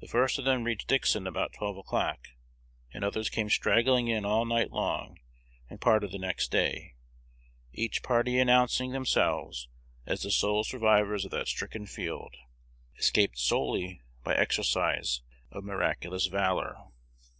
[0.00, 2.28] The first of them reached Dixon about twelve o'clock;
[2.94, 5.18] and others came straggling in all night long
[5.68, 6.94] and part of the next day,
[7.72, 9.66] each party announcing themselves
[10.06, 12.36] as the sole survivors of that stricken field,
[12.96, 16.76] escaped solely by the exercise of miraculous valor.